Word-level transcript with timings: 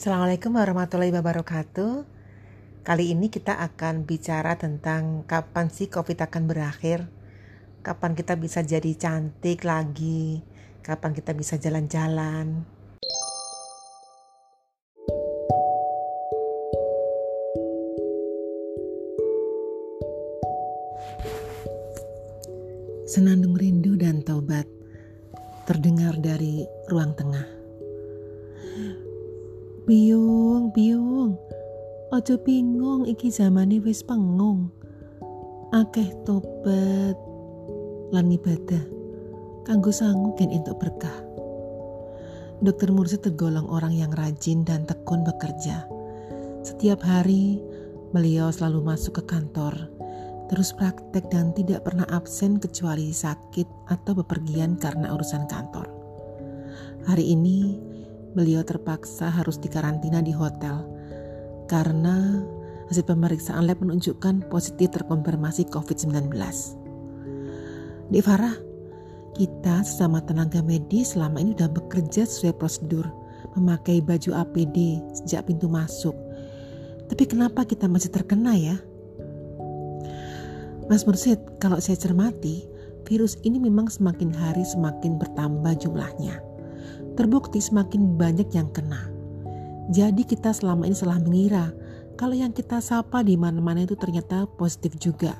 Assalamualaikum 0.00 0.56
warahmatullahi 0.56 1.12
wabarakatuh. 1.12 2.08
Kali 2.88 3.12
ini 3.12 3.28
kita 3.28 3.60
akan 3.60 4.08
bicara 4.08 4.56
tentang 4.56 5.28
kapan 5.28 5.68
sih 5.68 5.92
COVID 5.92 6.24
akan 6.24 6.48
berakhir, 6.48 7.04
kapan 7.84 8.16
kita 8.16 8.32
bisa 8.40 8.64
jadi 8.64 8.96
cantik 8.96 9.60
lagi, 9.60 10.40
kapan 10.80 11.12
kita 11.12 11.36
bisa 11.36 11.60
jalan-jalan. 11.60 12.64
Senandung 23.04 23.52
rindu 23.52 24.00
dan 24.00 24.24
taubat 24.24 24.64
terdengar 25.68 26.16
dari 26.16 26.64
ruang 26.88 27.12
tengah. 27.12 27.60
Biung, 29.88 30.76
biung, 30.76 31.40
ojo 32.12 32.34
bingung 32.44 33.08
iki 33.08 33.32
zamane 33.32 33.80
wis 33.80 34.04
pengung. 34.04 34.68
Akeh 35.72 36.12
tobat 36.28 37.16
lan 38.12 38.28
ibadah 38.28 38.84
kanggo 39.64 39.88
sangu 39.88 40.36
gen 40.36 40.52
entuk 40.52 40.76
berkah. 40.76 41.24
Dokter 42.60 42.92
Mursid 42.92 43.24
tergolong 43.24 43.64
orang 43.72 43.96
yang 43.96 44.12
rajin 44.12 44.68
dan 44.68 44.84
tekun 44.84 45.24
bekerja. 45.24 45.88
Setiap 46.60 47.00
hari 47.00 47.64
beliau 48.12 48.52
selalu 48.52 48.84
masuk 48.84 49.24
ke 49.24 49.32
kantor 49.32 49.88
terus 50.50 50.74
praktek 50.74 51.30
dan 51.30 51.54
tidak 51.54 51.86
pernah 51.86 52.04
absen 52.10 52.58
kecuali 52.58 53.14
sakit 53.14 53.86
atau 53.86 54.12
bepergian 54.18 54.76
karena 54.76 55.14
urusan 55.14 55.46
kantor. 55.46 55.86
Hari 57.06 57.32
ini, 57.32 57.89
beliau 58.34 58.62
terpaksa 58.62 59.30
harus 59.30 59.58
dikarantina 59.58 60.22
di 60.22 60.30
hotel 60.30 60.86
karena 61.70 62.42
hasil 62.90 63.06
pemeriksaan 63.06 63.70
lab 63.70 63.78
menunjukkan 63.78 64.50
positif 64.50 64.90
terkonfirmasi 64.90 65.70
COVID-19. 65.70 66.34
Di 68.10 68.18
Farah, 68.18 68.58
kita 69.38 69.86
sesama 69.86 70.18
tenaga 70.18 70.58
medis 70.58 71.14
selama 71.14 71.38
ini 71.38 71.54
sudah 71.54 71.70
bekerja 71.70 72.26
sesuai 72.26 72.58
prosedur, 72.58 73.06
memakai 73.54 74.02
baju 74.02 74.42
APD 74.42 74.98
sejak 75.14 75.46
pintu 75.46 75.70
masuk. 75.70 76.18
Tapi 77.06 77.22
kenapa 77.30 77.62
kita 77.62 77.86
masih 77.86 78.10
terkena 78.10 78.58
ya? 78.58 78.76
Mas 80.90 81.06
Mursid, 81.06 81.38
kalau 81.62 81.78
saya 81.78 81.94
cermati, 81.94 82.66
virus 83.06 83.38
ini 83.46 83.62
memang 83.62 83.86
semakin 83.86 84.34
hari 84.34 84.66
semakin 84.66 85.22
bertambah 85.22 85.78
jumlahnya. 85.78 86.49
Terbukti 87.20 87.60
semakin 87.60 88.16
banyak 88.16 88.48
yang 88.56 88.72
kena. 88.72 89.12
Jadi 89.92 90.24
kita 90.24 90.56
selama 90.56 90.88
ini 90.88 90.96
salah 90.96 91.20
mengira 91.20 91.68
kalau 92.16 92.32
yang 92.32 92.48
kita 92.48 92.80
sapa 92.80 93.20
di 93.20 93.36
mana-mana 93.36 93.84
itu 93.84 93.92
ternyata 93.92 94.48
positif 94.56 94.96
juga. 94.96 95.36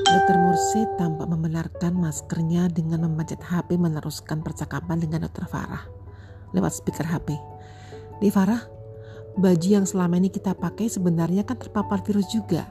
Dokter 0.00 0.40
Mursid 0.40 0.88
tampak 0.96 1.28
membenarkan 1.28 2.00
maskernya 2.00 2.72
dengan 2.72 3.04
memanjat 3.04 3.36
HP 3.44 3.76
meneruskan 3.76 4.40
percakapan 4.40 4.96
dengan 4.96 5.28
Dokter 5.28 5.44
Farah 5.44 5.84
lewat 6.56 6.72
speaker 6.72 7.04
HP. 7.04 7.36
Di 8.24 8.32
Farah, 8.32 8.64
baju 9.36 9.68
yang 9.68 9.84
selama 9.84 10.16
ini 10.16 10.32
kita 10.32 10.56
pakai 10.56 10.88
sebenarnya 10.88 11.44
kan 11.44 11.60
terpapar 11.60 12.00
virus 12.00 12.32
juga. 12.32 12.64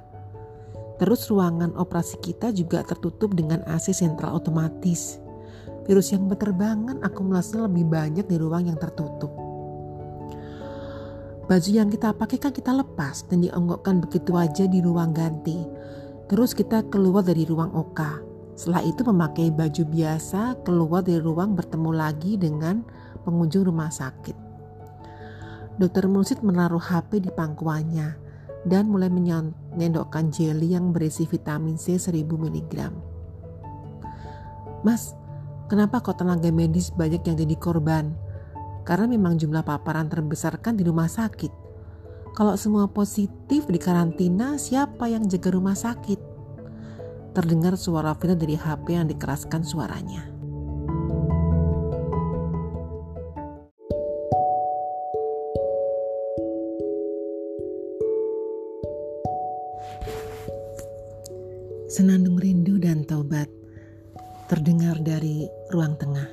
Terus 0.97 1.29
ruangan 1.29 1.77
operasi 1.77 2.17
kita 2.17 2.49
juga 2.49 2.81
tertutup 2.81 3.37
dengan 3.37 3.61
AC 3.69 3.93
sentral 3.93 4.41
otomatis. 4.41 5.21
Virus 5.83 6.15
yang 6.15 6.31
berterbangan 6.31 7.03
akumulasinya 7.03 7.67
lebih 7.67 7.85
banyak 7.91 8.25
di 8.27 8.35
ruang 8.39 8.71
yang 8.71 8.79
tertutup. 8.79 9.31
Baju 11.43 11.69
yang 11.69 11.91
kita 11.91 12.15
pakai 12.15 12.39
kan 12.39 12.55
kita 12.55 12.71
lepas 12.71 13.27
dan 13.27 13.43
dionggokkan 13.43 13.99
begitu 13.99 14.31
aja 14.39 14.63
di 14.63 14.79
ruang 14.79 15.11
ganti. 15.11 15.59
Terus 16.31 16.55
kita 16.55 16.87
keluar 16.87 17.27
dari 17.27 17.43
ruang 17.43 17.75
OK. 17.75 17.99
Setelah 18.55 18.79
itu 18.87 19.03
memakai 19.03 19.51
baju 19.51 19.83
biasa 19.83 20.63
keluar 20.63 21.03
dari 21.03 21.19
ruang 21.19 21.51
bertemu 21.51 21.91
lagi 21.91 22.39
dengan 22.39 22.87
pengunjung 23.27 23.67
rumah 23.67 23.91
sakit. 23.91 24.37
Dokter 25.75 26.05
Mursid 26.07 26.45
menaruh 26.45 26.79
HP 26.79 27.27
di 27.27 27.31
pangkuannya 27.33 28.15
dan 28.63 28.87
mulai 28.87 29.11
menyendokkan 29.11 30.31
jelly 30.31 30.77
yang 30.77 30.95
berisi 30.95 31.27
vitamin 31.27 31.75
C 31.75 31.99
1000 31.99 32.23
mg. 32.23 32.73
Mas, 34.85 35.15
kenapa 35.71 36.03
kok 36.03 36.19
tenaga 36.19 36.51
medis 36.51 36.91
banyak 36.91 37.23
yang 37.23 37.35
jadi 37.39 37.55
korban? 37.55 38.15
Karena 38.83 39.07
memang 39.07 39.39
jumlah 39.39 39.63
paparan 39.63 40.11
terbesar 40.11 40.59
kan 40.59 40.75
di 40.75 40.83
rumah 40.83 41.07
sakit. 41.07 41.63
Kalau 42.33 42.57
semua 42.57 42.89
positif 42.89 43.69
di 43.69 43.77
karantina, 43.77 44.57
siapa 44.57 45.05
yang 45.05 45.29
jaga 45.29 45.53
rumah 45.53 45.77
sakit? 45.77 46.19
Terdengar 47.37 47.77
suara 47.77 48.17
Vina 48.17 48.33
dari 48.33 48.57
HP 48.57 48.97
yang 48.97 49.07
dikeraskan 49.07 49.61
suaranya. 49.61 50.33
Senandung 61.93 62.41
rindu 62.41 62.81
dan 62.81 63.05
taubat 63.05 63.62
terdengar 64.53 65.01
dari 65.01 65.49
ruang 65.73 65.97
tengah. 65.97 66.29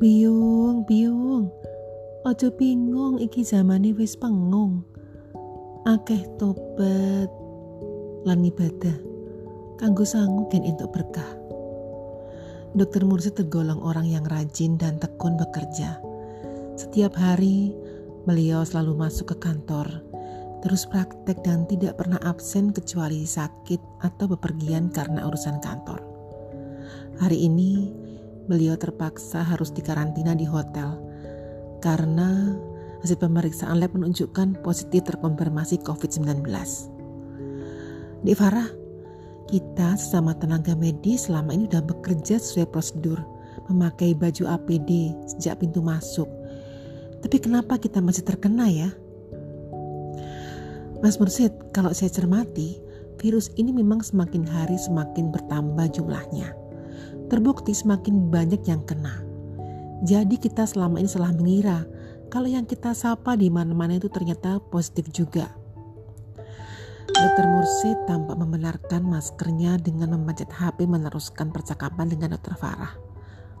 Biung, 0.00 0.88
biung, 0.88 1.52
ojo 2.24 2.48
bingung 2.56 3.20
iki 3.20 3.44
zamane 3.44 3.92
wis 3.92 4.16
pengung. 4.16 4.80
Akeh 5.84 6.24
tobat 6.40 7.28
lan 8.24 8.40
ibadah 8.48 8.96
kanggo 9.76 10.08
sangu 10.08 10.48
gen 10.48 10.64
entuk 10.64 10.88
berkah. 10.88 11.36
Dokter 12.72 13.04
Mursid 13.04 13.36
tergolong 13.36 13.84
orang 13.84 14.08
yang 14.08 14.24
rajin 14.24 14.80
dan 14.80 14.96
tekun 14.96 15.36
bekerja. 15.36 16.00
Setiap 16.80 17.12
hari 17.12 17.76
beliau 18.24 18.64
selalu 18.64 19.04
masuk 19.04 19.36
ke 19.36 19.52
kantor 19.52 20.00
terus 20.64 20.88
praktek 20.88 21.44
dan 21.44 21.68
tidak 21.68 22.00
pernah 22.00 22.16
absen 22.24 22.72
kecuali 22.72 23.28
sakit 23.28 24.00
atau 24.00 24.32
bepergian 24.32 24.88
karena 24.88 25.28
urusan 25.28 25.60
kantor. 25.60 26.00
Hari 27.20 27.36
ini, 27.36 27.92
beliau 28.48 28.72
terpaksa 28.80 29.44
harus 29.44 29.68
dikarantina 29.76 30.32
di 30.32 30.48
hotel 30.48 30.96
karena 31.84 32.56
hasil 33.04 33.20
pemeriksaan 33.20 33.76
lab 33.76 33.92
menunjukkan 33.92 34.64
positif 34.64 35.04
terkonfirmasi 35.04 35.84
COVID-19. 35.84 36.48
Di 38.24 38.32
Farah, 38.32 38.72
kita 39.44 40.00
sesama 40.00 40.32
tenaga 40.32 40.72
medis 40.72 41.28
selama 41.28 41.52
ini 41.52 41.68
sudah 41.68 41.84
bekerja 41.84 42.40
sesuai 42.40 42.72
prosedur, 42.72 43.20
memakai 43.68 44.16
baju 44.16 44.48
APD 44.56 45.12
sejak 45.28 45.60
pintu 45.60 45.84
masuk. 45.84 46.26
Tapi 47.20 47.36
kenapa 47.36 47.76
kita 47.76 48.00
masih 48.00 48.24
terkena 48.24 48.64
ya? 48.72 48.88
Mas 51.04 51.20
Mursid, 51.20 51.52
kalau 51.76 51.92
saya 51.92 52.08
cermati, 52.08 52.80
virus 53.20 53.52
ini 53.60 53.76
memang 53.76 54.00
semakin 54.00 54.40
hari 54.48 54.80
semakin 54.80 55.28
bertambah 55.28 55.92
jumlahnya. 55.92 56.56
Terbukti 57.28 57.76
semakin 57.76 58.32
banyak 58.32 58.64
yang 58.64 58.80
kena. 58.88 59.20
Jadi 60.08 60.40
kita 60.40 60.64
selama 60.64 60.96
ini 60.96 61.04
salah 61.04 61.28
mengira 61.36 61.84
kalau 62.32 62.48
yang 62.48 62.64
kita 62.64 62.96
sapa 62.96 63.36
di 63.36 63.52
mana-mana 63.52 64.00
itu 64.00 64.08
ternyata 64.08 64.56
positif 64.72 65.12
juga. 65.12 65.52
Dokter 67.12 67.52
Mursid 67.52 68.08
tampak 68.08 68.40
membenarkan 68.40 69.04
maskernya 69.04 69.76
dengan 69.76 70.16
memanjat 70.16 70.48
HP 70.48 70.88
meneruskan 70.88 71.52
percakapan 71.52 72.08
dengan 72.08 72.32
Dokter 72.32 72.56
Farah 72.56 72.96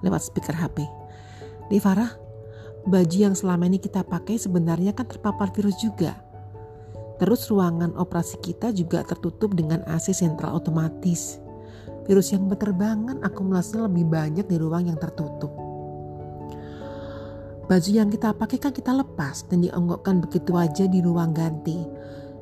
lewat 0.00 0.32
speaker 0.32 0.56
HP. 0.56 0.80
Di 1.68 1.76
Farah, 1.76 2.08
baju 2.88 3.18
yang 3.20 3.36
selama 3.36 3.68
ini 3.68 3.76
kita 3.76 4.00
pakai 4.00 4.40
sebenarnya 4.40 4.96
kan 4.96 5.04
terpapar 5.04 5.52
virus 5.52 5.76
juga. 5.84 6.23
Terus 7.14 7.46
ruangan 7.46 7.94
operasi 7.94 8.42
kita 8.42 8.74
juga 8.74 9.06
tertutup 9.06 9.54
dengan 9.54 9.86
AC 9.86 10.10
sentral 10.10 10.58
otomatis. 10.58 11.38
Virus 12.04 12.34
yang 12.34 12.50
berterbangan 12.50 13.22
akumulasinya 13.22 13.86
lebih 13.86 14.10
banyak 14.10 14.46
di 14.50 14.56
ruang 14.58 14.90
yang 14.90 14.98
tertutup. 14.98 15.54
Baju 17.64 17.90
yang 17.90 18.12
kita 18.12 18.36
pakai 18.36 18.60
kan 18.60 18.76
kita 18.76 18.92
lepas 18.92 19.48
dan 19.48 19.64
dionggokkan 19.64 20.20
begitu 20.20 20.52
aja 20.52 20.84
di 20.84 21.00
ruang 21.00 21.32
ganti. 21.32 21.80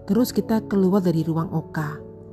Terus 0.03 0.35
kita 0.35 0.67
keluar 0.67 0.99
dari 0.99 1.23
ruang 1.23 1.47
OK. 1.55 1.79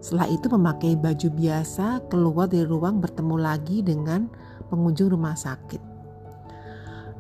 Setelah 0.02 0.26
itu 0.32 0.50
memakai 0.50 0.98
baju 0.98 1.28
biasa 1.30 2.10
keluar 2.10 2.50
dari 2.50 2.66
ruang 2.66 2.98
bertemu 2.98 3.36
lagi 3.38 3.86
dengan 3.86 4.26
pengunjung 4.74 5.14
rumah 5.14 5.38
sakit. 5.38 5.82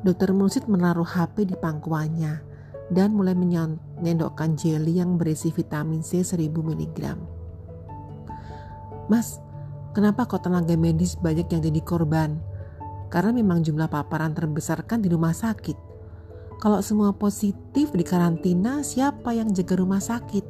Dokter 0.01 0.31
Mursid 0.33 0.66
menaruh 0.66 1.06
HP 1.06 1.54
di 1.54 1.56
pangkuannya 1.60 2.49
dan 2.90 3.14
mulai 3.14 3.38
menyendokkan 3.38 4.58
jelly 4.58 4.98
yang 4.98 5.16
berisi 5.16 5.54
vitamin 5.54 6.02
C 6.02 6.26
1000 6.26 6.50
mg. 6.50 7.00
Mas, 9.10 9.42
kenapa 9.94 10.26
kok 10.30 10.46
tenaga 10.46 10.78
medis 10.78 11.18
banyak 11.18 11.50
yang 11.50 11.62
jadi 11.66 11.82
korban? 11.82 12.38
Karena 13.10 13.34
memang 13.34 13.66
jumlah 13.66 13.90
paparan 13.90 14.38
terbesar 14.38 14.86
kan 14.86 15.02
di 15.02 15.10
rumah 15.10 15.34
sakit. 15.34 15.90
Kalau 16.60 16.84
semua 16.84 17.16
positif 17.16 17.90
di 17.96 18.04
karantina, 18.04 18.84
siapa 18.84 19.32
yang 19.32 19.50
jaga 19.56 19.80
rumah 19.80 20.04
sakit? 20.04 20.46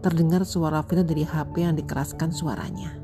Terdengar 0.00 0.46
suara 0.46 0.80
Vina 0.86 1.02
dari 1.02 1.26
HP 1.26 1.66
yang 1.66 1.74
dikeraskan 1.74 2.30
suaranya. 2.30 3.01